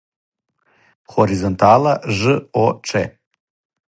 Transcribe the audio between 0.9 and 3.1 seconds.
хоризонтала ж о че